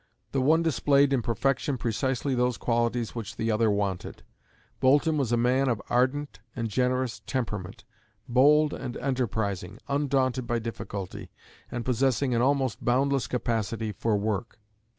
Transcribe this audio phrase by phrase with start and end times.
[0.31, 4.23] The one displayed in perfection precisely those qualities which the other wanted.
[4.79, 7.85] Boulton was a man of ardent and generous temperament,
[8.27, 11.29] bold and enterprising, undaunted by difficulty,
[11.69, 14.57] and possessing an almost boundless capacity for work.